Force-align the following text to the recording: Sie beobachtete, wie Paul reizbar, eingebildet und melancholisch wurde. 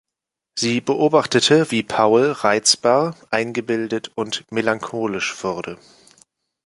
Sie 0.57 0.81
beobachtete, 0.81 1.69
wie 1.69 1.83
Paul 1.83 2.31
reizbar, 2.31 3.15
eingebildet 3.29 4.11
und 4.15 4.51
melancholisch 4.51 5.43
wurde. 5.43 5.77